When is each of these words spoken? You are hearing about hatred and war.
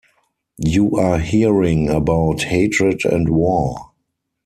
You 0.65 0.93
are 0.95 1.19
hearing 1.19 1.87
about 1.91 2.41
hatred 2.41 3.05
and 3.05 3.29
war. 3.29 3.91